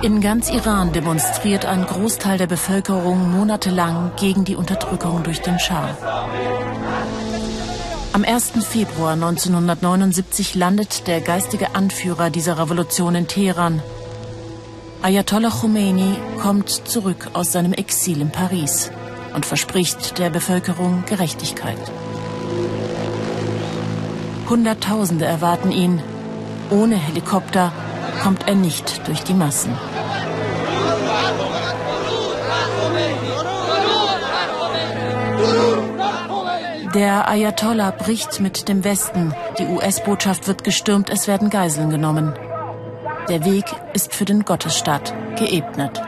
[0.00, 5.96] In ganz Iran demonstriert ein Großteil der Bevölkerung monatelang gegen die Unterdrückung durch den Schah.
[8.12, 8.52] Am 1.
[8.64, 13.82] Februar 1979 landet der geistige Anführer dieser Revolution in Teheran.
[15.02, 18.92] Ayatollah Khomeini kommt zurück aus seinem Exil in Paris
[19.34, 21.78] und verspricht der Bevölkerung Gerechtigkeit.
[24.48, 26.00] Hunderttausende erwarten ihn.
[26.70, 27.72] Ohne Helikopter
[28.22, 29.72] kommt er nicht durch die Massen.
[36.94, 39.34] Der Ayatollah bricht mit dem Westen.
[39.58, 42.34] Die US-Botschaft wird gestürmt, es werden Geiseln genommen.
[43.28, 46.00] Der Weg ist für den Gottesstaat geebnet.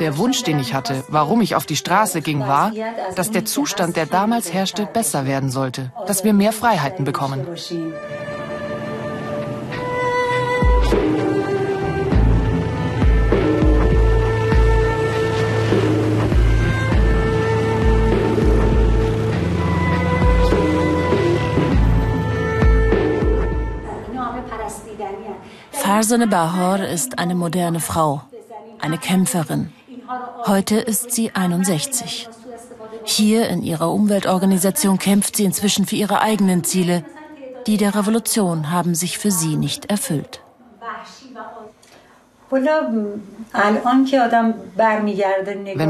[0.00, 2.72] Der Wunsch, den ich hatte, warum ich auf die Straße ging, war,
[3.14, 7.46] dass der Zustand, der damals herrschte, besser werden sollte, dass wir mehr Freiheiten bekommen.
[26.02, 28.22] Farzaneh Bahor ist eine moderne Frau
[28.80, 29.72] eine Kämpferin.
[30.48, 32.28] Heute ist sie 61.
[33.04, 37.04] Hier in ihrer Umweltorganisation kämpft sie inzwischen für ihre eigenen Ziele.
[37.68, 40.40] Die der Revolution haben sich für sie nicht erfüllt.
[42.50, 42.64] Wenn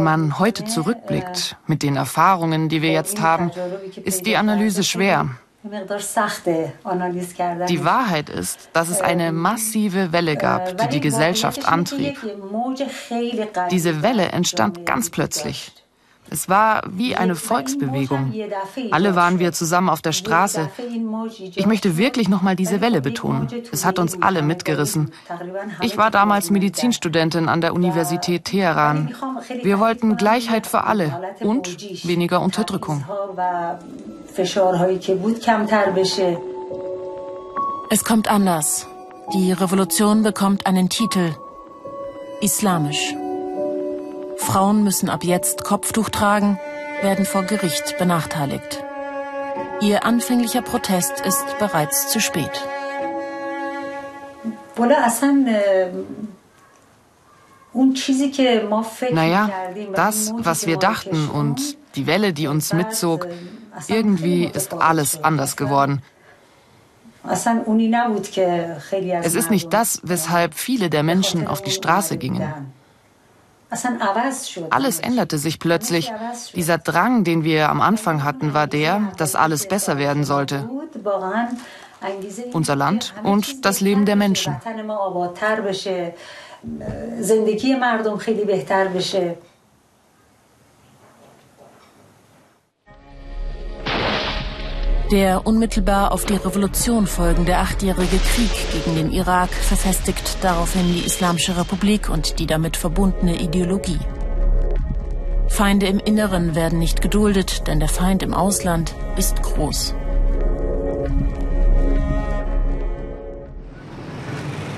[0.03, 3.51] man heute zurückblickt mit den Erfahrungen, die wir jetzt haben,
[4.05, 5.31] ist die Analyse schwer.
[7.69, 12.17] Die Wahrheit ist, dass es eine massive Welle gab, die die Gesellschaft antrieb.
[13.71, 15.73] Diese Welle entstand ganz plötzlich.
[16.31, 18.33] Es war wie eine Volksbewegung.
[18.91, 20.71] Alle waren wir zusammen auf der Straße.
[21.55, 23.49] Ich möchte wirklich nochmal diese Welle betonen.
[23.71, 25.13] Es hat uns alle mitgerissen.
[25.83, 29.15] Ich war damals Medizinstudentin an der Universität Teheran.
[29.63, 33.05] Wir wollten Gleichheit für alle und weniger Unterdrückung.
[37.91, 38.87] Es kommt anders.
[39.35, 41.35] Die Revolution bekommt einen Titel.
[42.41, 43.15] Islamisch.
[44.37, 46.59] Frauen müssen ab jetzt Kopftuch tragen,
[47.03, 48.83] werden vor Gericht benachteiligt.
[49.81, 52.51] Ihr anfänglicher Protest ist bereits zu spät.
[59.13, 59.51] Naja,
[59.95, 63.27] das, was wir dachten und die Welle, die uns mitzog,
[63.89, 66.03] irgendwie ist alles anders geworden.
[69.23, 72.43] Es ist nicht das, weshalb viele der Menschen auf die Straße gingen.
[74.71, 76.13] Alles änderte sich plötzlich.
[76.55, 80.69] Dieser Drang, den wir am Anfang hatten, war der, dass alles besser werden sollte.
[82.53, 84.57] Unser Land und das Leben der Menschen.
[95.13, 101.55] Der unmittelbar auf die Revolution folgende achtjährige Krieg gegen den Irak verfestigt daraufhin die Islamische
[101.55, 103.99] Republik und die damit verbundene Ideologie.
[105.49, 109.95] Feinde im Inneren werden nicht geduldet, denn der Feind im Ausland ist groß.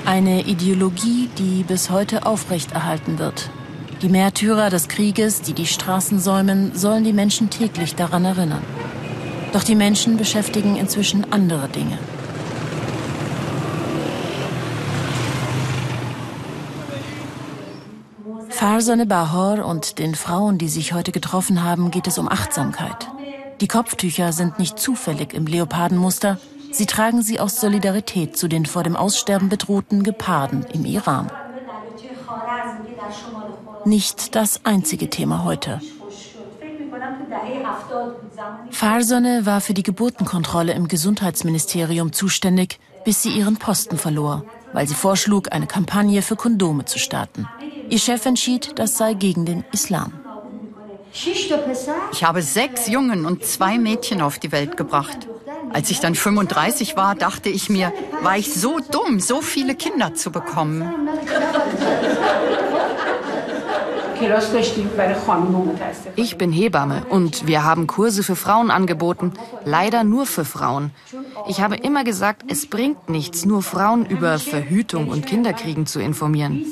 [0.05, 3.51] Eine Ideologie, die bis heute aufrechterhalten wird.
[4.03, 8.65] Die Märtyrer des Krieges, die die Straßen säumen, sollen die Menschen täglich daran erinnern.
[9.55, 11.97] Doch die Menschen beschäftigen inzwischen andere Dinge.
[18.49, 23.09] Farzaneh Bahor und den Frauen, die sich heute getroffen haben, geht es um Achtsamkeit.
[23.61, 26.39] Die Kopftücher sind nicht zufällig im Leopardenmuster,
[26.73, 31.31] sie tragen sie aus Solidarität zu den vor dem Aussterben bedrohten Geparden im Iran.
[33.85, 35.81] Nicht das einzige Thema heute.
[38.71, 44.95] Farsonne war für die Geburtenkontrolle im Gesundheitsministerium zuständig, bis sie ihren Posten verlor, weil sie
[44.95, 47.49] vorschlug, eine Kampagne für Kondome zu starten.
[47.89, 50.13] Ihr Chef entschied, das sei gegen den Islam.
[52.13, 55.29] Ich habe sechs Jungen und zwei Mädchen auf die Welt gebracht.
[55.73, 57.93] Als ich dann 35 war, dachte ich mir,
[58.23, 60.93] war ich so dumm, so viele Kinder zu bekommen.
[66.17, 69.33] Ich bin Hebamme und wir haben Kurse für Frauen angeboten,
[69.65, 70.91] leider nur für Frauen.
[71.49, 76.65] Ich habe immer gesagt, es bringt nichts, nur Frauen über Verhütung und Kinderkriegen zu informieren.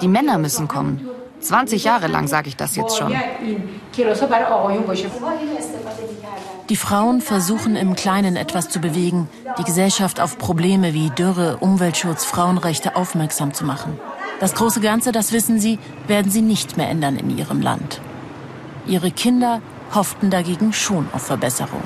[0.00, 1.08] Die Männer müssen kommen.
[1.40, 3.14] 20 Jahre lang sage ich das jetzt schon.
[6.68, 9.28] Die Frauen versuchen im Kleinen etwas zu bewegen,
[9.58, 14.00] die Gesellschaft auf Probleme wie Dürre, Umweltschutz, Frauenrechte aufmerksam zu machen.
[14.38, 18.00] Das große Ganze, das wissen sie, werden sie nicht mehr ändern in ihrem Land.
[18.86, 19.60] Ihre Kinder
[19.94, 21.82] hofften dagegen schon auf Verbesserung.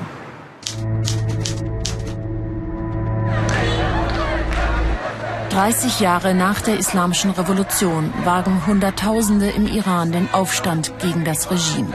[5.49, 11.93] Dreißig Jahre nach der Islamischen Revolution wagen Hunderttausende im Iran den Aufstand gegen das Regime.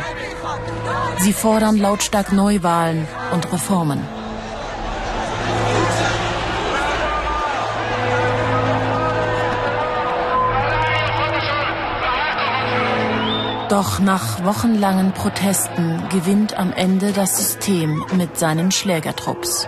[1.19, 4.16] Sie fordern lautstark Neuwahlen und Reformen.
[13.69, 19.67] Doch nach wochenlangen Protesten gewinnt am Ende das System mit seinen Schlägertrupps.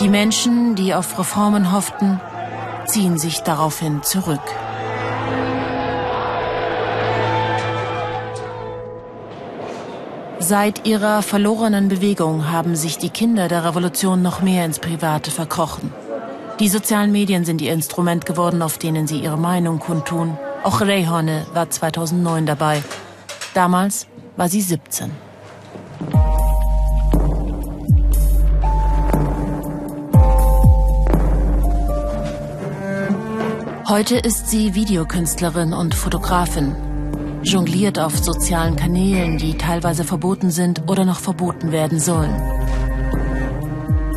[0.00, 2.20] Die Menschen, die auf Reformen hofften,
[2.86, 4.42] ziehen sich daraufhin zurück.
[10.38, 15.94] Seit ihrer verlorenen Bewegung haben sich die Kinder der Revolution noch mehr ins Private verkrochen.
[16.60, 20.36] Die sozialen Medien sind ihr Instrument geworden, auf denen sie ihre Meinung kundtun.
[20.62, 22.82] Auch Rayhorne war 2009 dabei.
[23.52, 24.06] Damals
[24.36, 25.10] war sie 17.
[33.88, 36.74] Heute ist sie Videokünstlerin und Fotografin,
[37.42, 42.34] jongliert auf sozialen Kanälen, die teilweise verboten sind oder noch verboten werden sollen.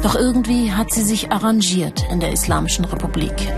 [0.03, 3.51] Doch irgendwie hat sie sich arrangiert in der Islamischen Republik.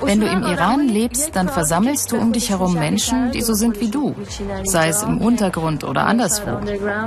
[0.00, 3.80] Wenn du im Iran lebst, dann versammelst du um dich herum Menschen, die so sind
[3.80, 4.14] wie du,
[4.64, 6.58] sei es im Untergrund oder anderswo.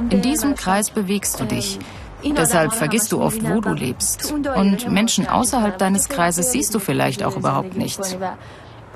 [0.10, 1.80] In diesem Kreis bewegst du dich.
[2.24, 4.34] Deshalb vergisst du oft, wo du lebst.
[4.56, 8.00] Und Menschen außerhalb deines Kreises siehst du vielleicht auch überhaupt nicht.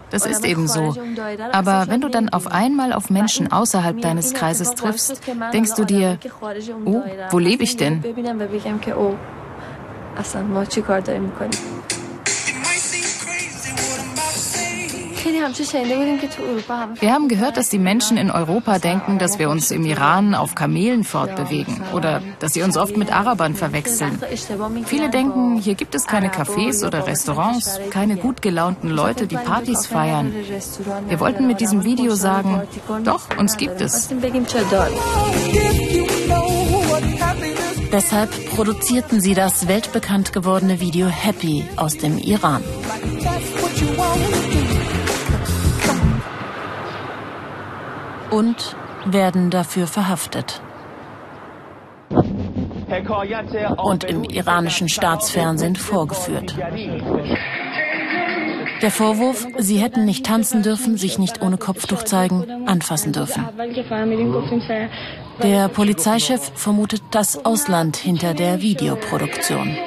[0.10, 0.96] Das ist eben so.
[1.52, 5.22] Aber wenn du dann auf einmal auf Menschen außerhalb deines Kreises triffst,
[5.54, 6.18] denkst du dir,
[6.86, 8.04] oh, wo lebe ich denn?
[17.00, 20.56] Wir haben gehört, dass die Menschen in Europa denken, dass wir uns im Iran auf
[20.56, 24.22] Kamelen fortbewegen oder dass sie uns oft mit Arabern verwechseln.
[24.86, 29.86] Viele denken, hier gibt es keine Cafés oder Restaurants, keine gut gelaunten Leute, die Partys
[29.86, 30.34] feiern.
[31.08, 32.62] Wir wollten mit diesem Video sagen,
[33.04, 34.10] doch, uns gibt es.
[37.92, 42.64] Deshalb produzierten sie das weltbekannt gewordene Video Happy aus dem Iran.
[48.32, 48.76] Und
[49.06, 50.62] werden dafür verhaftet.
[53.78, 56.56] Und im iranischen Staatsfernsehen vorgeführt.
[58.82, 63.48] Der Vorwurf, sie hätten nicht tanzen dürfen, sich nicht ohne Kopftuch zeigen, anfassen dürfen.
[65.44, 69.78] Der Polizeichef vermutet das Ausland hinter der Videoproduktion.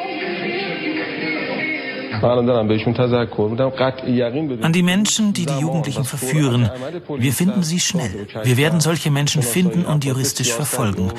[4.63, 6.70] An die Menschen, die die Jugendlichen verführen.
[7.08, 8.27] Wir finden sie schnell.
[8.43, 11.13] Wir werden solche Menschen finden und juristisch verfolgen.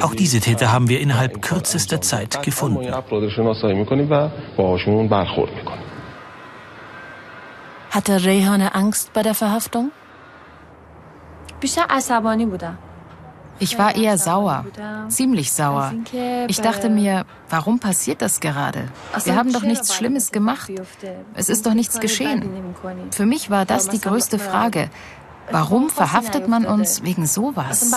[0.00, 2.92] Auch diese Täter haben wir innerhalb kürzester Zeit gefunden.
[7.90, 9.92] Hatte Rehane Angst bei der Verhaftung?
[13.58, 14.64] Ich war eher sauer,
[15.08, 15.92] ziemlich sauer.
[16.48, 18.88] Ich dachte mir, warum passiert das gerade?
[19.24, 20.70] Wir haben doch nichts Schlimmes gemacht.
[21.34, 22.74] Es ist doch nichts geschehen.
[23.10, 24.90] Für mich war das die größte Frage.
[25.50, 27.92] Warum verhaftet man uns wegen sowas?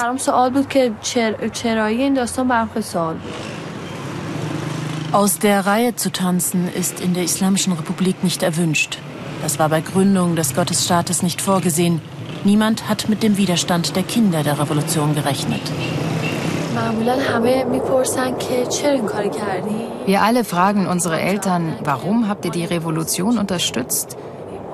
[5.12, 9.00] Aus der Reihe zu tanzen ist in der Islamischen Republik nicht erwünscht.
[9.42, 12.02] Das war bei Gründung des Gottesstaates nicht vorgesehen.
[12.44, 15.62] Niemand hat mit dem Widerstand der Kinder der Revolution gerechnet.
[20.06, 24.18] Wir alle fragen unsere Eltern, warum habt ihr die Revolution unterstützt?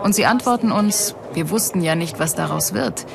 [0.03, 3.05] Und sie antworten uns, wir wussten ja nicht, was daraus wird.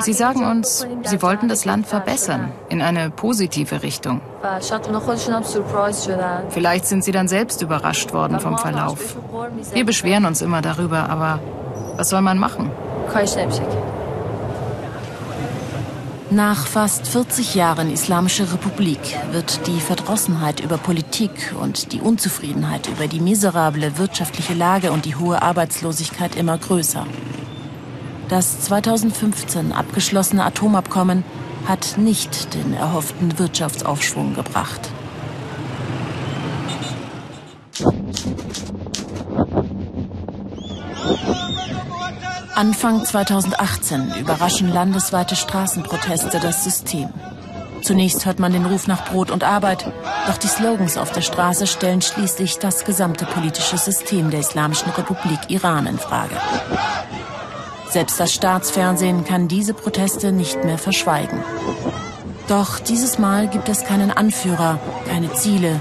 [0.00, 4.20] Sie sagen uns, sie wollten das Land verbessern, in eine positive Richtung.
[6.50, 9.16] Vielleicht sind sie dann selbst überrascht worden vom Verlauf.
[9.72, 11.40] Wir beschweren uns immer darüber, aber
[11.96, 12.70] was soll man machen?
[16.30, 18.98] Nach fast 40 Jahren Islamische Republik
[19.30, 25.14] wird die Verdrossenheit über Politik und die Unzufriedenheit über die miserable wirtschaftliche Lage und die
[25.14, 27.06] hohe Arbeitslosigkeit immer größer.
[28.28, 31.24] Das 2015 abgeschlossene Atomabkommen
[31.66, 34.90] hat nicht den erhofften Wirtschaftsaufschwung gebracht.
[42.54, 47.08] Anfang 2018 überraschen landesweite Straßenproteste das System.
[47.82, 49.84] Zunächst hört man den Ruf nach Brot und Arbeit,
[50.28, 55.40] doch die Slogans auf der Straße stellen schließlich das gesamte politische System der Islamischen Republik
[55.48, 56.36] Iran in Frage.
[57.90, 61.42] Selbst das Staatsfernsehen kann diese Proteste nicht mehr verschweigen.
[62.46, 65.80] Doch dieses Mal gibt es keinen Anführer, keine Ziele,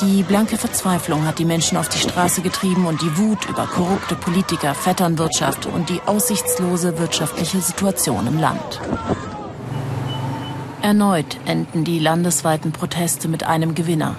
[0.00, 4.14] die blanke Verzweiflung hat die Menschen auf die Straße getrieben und die Wut über korrupte
[4.14, 8.80] Politiker, Vetternwirtschaft und die aussichtslose wirtschaftliche Situation im Land.
[10.82, 14.16] Erneut enden die landesweiten Proteste mit einem Gewinner,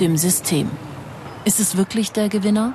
[0.00, 0.70] dem System.
[1.44, 2.72] Ist es wirklich der Gewinner?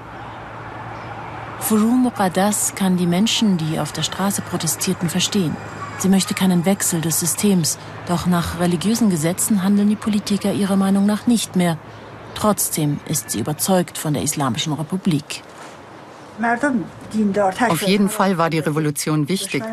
[1.59, 5.55] Furu Muqaddas kann die Menschen, die auf der Straße protestierten, verstehen.
[5.99, 11.05] Sie möchte keinen Wechsel des Systems, doch nach religiösen Gesetzen handeln die Politiker ihrer Meinung
[11.05, 11.77] nach nicht mehr.
[12.37, 15.41] Trotzdem ist sie überzeugt von der Islamischen Republik.
[17.69, 19.63] Auf jeden Fall war die Revolution wichtig.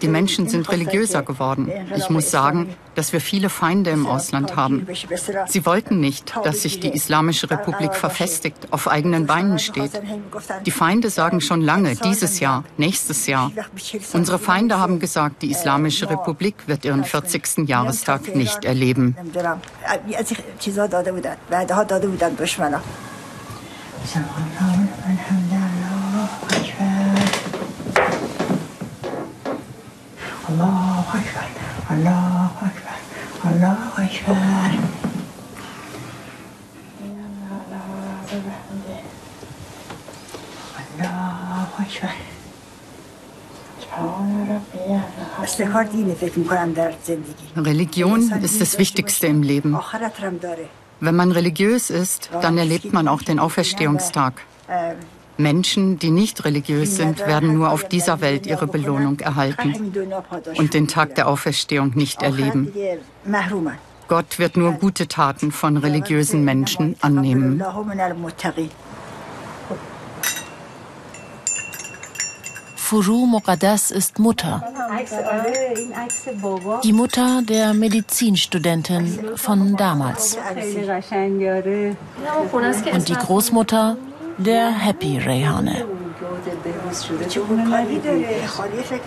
[0.00, 1.70] Die Menschen sind religiöser geworden.
[1.96, 4.86] Ich muss sagen, dass wir viele Feinde im Ausland haben.
[5.46, 9.92] Sie wollten nicht, dass sich die Islamische Republik verfestigt, auf eigenen Beinen steht.
[10.64, 13.50] Die Feinde sagen schon lange, dieses Jahr, nächstes Jahr.
[14.12, 17.68] Unsere Feinde haben gesagt, die Islamische Republik wird ihren 40.
[17.68, 19.16] Jahrestag nicht erleben.
[24.14, 25.63] Alhamdulillah.
[30.46, 31.48] Allah Akbar,
[31.88, 32.98] Allah Akbar,
[33.44, 34.70] Allah Akbar.
[47.56, 49.78] Religion ist das Wichtigste im Leben.
[51.00, 54.42] Wenn man religiös ist, dann erlebt man auch den Auferstehungstag.
[55.36, 59.92] Menschen, die nicht religiös sind, werden nur auf dieser Welt ihre Belohnung erhalten
[60.56, 62.72] und den Tag der Auferstehung nicht erleben.
[64.06, 67.62] Gott wird nur gute Taten von religiösen Menschen annehmen.
[72.76, 74.62] Furu Moqaddas ist Mutter.
[76.84, 80.36] Die Mutter der Medizinstudentin von damals.
[82.92, 83.96] Und die Großmutter
[84.38, 85.84] der Happy Rayhane.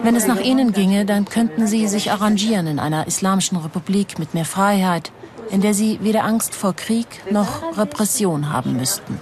[0.04, 4.34] Wenn es nach ihnen ginge, dann könnten sie sich arrangieren in einer islamischen Republik mit
[4.34, 5.12] mehr Freiheit,
[5.50, 9.20] in der sie weder Angst vor Krieg noch Repression haben müssten.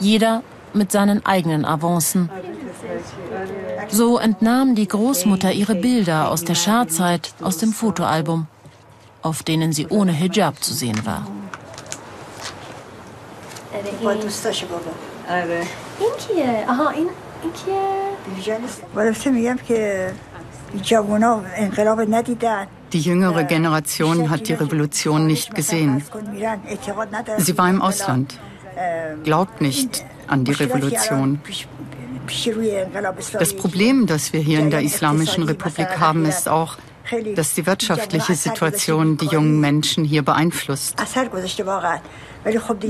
[0.00, 2.30] Jeder mit seinen eigenen Avancen.
[3.88, 8.46] So entnahm die Großmutter ihre Bilder aus der Scharzeit aus dem Fotoalbum,
[9.22, 11.26] auf denen sie ohne Hijab zu sehen war.
[14.03, 14.91] با دوستاش بابا
[15.29, 15.63] آره
[15.99, 17.09] این کیه آها این
[17.43, 18.55] این کیه
[18.97, 20.11] البته میگم که
[20.81, 26.03] جوونا انقلاب ندیدن Die jüngere Generation hat die Revolution nicht gesehen.
[27.37, 28.37] Sie war im Ausland,
[29.23, 31.39] glaubt nicht an die Revolution.
[33.39, 36.77] Das Problem, das wir hier in der Islamischen Republik haben, ist auch,
[37.34, 40.96] dass die wirtschaftliche Situation die jungen Menschen hier beeinflusst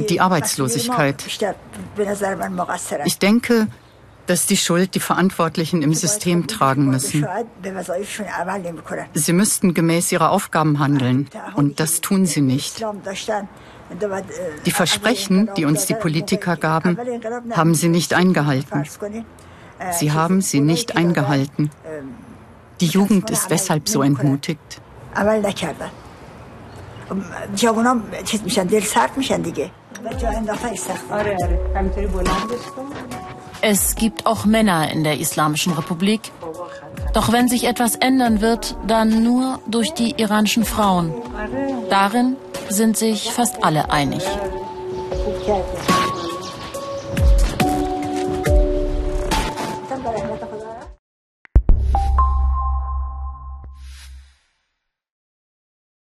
[0.08, 1.24] die Arbeitslosigkeit.
[3.04, 3.68] Ich denke,
[4.26, 7.26] dass die Schuld die Verantwortlichen im System tragen müssen.
[9.14, 12.84] Sie müssten gemäß ihrer Aufgaben handeln, und das tun sie nicht.
[14.66, 16.98] Die Versprechen, die uns die Politiker gaben,
[17.52, 18.84] haben sie nicht eingehalten.
[19.92, 21.70] Sie haben sie nicht eingehalten.
[22.80, 24.80] Die Jugend ist weshalb so entmutigt.
[33.62, 36.32] Es gibt auch Männer in der Islamischen Republik.
[37.14, 41.14] Doch wenn sich etwas ändern wird, dann nur durch die iranischen Frauen.
[41.88, 42.36] Darin
[42.68, 44.22] sind sich fast alle einig.